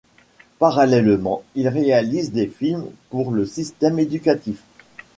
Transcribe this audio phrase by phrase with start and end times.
[0.57, 4.63] Parallèlement, il réalise des films pour le système éducatif.